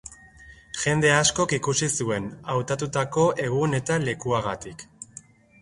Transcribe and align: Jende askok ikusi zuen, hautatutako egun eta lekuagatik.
Jende 0.83 1.11
askok 1.17 1.53
ikusi 1.57 1.89
zuen, 2.05 2.31
hautatutako 2.55 3.29
egun 3.47 3.81
eta 3.81 3.99
lekuagatik. 4.07 4.87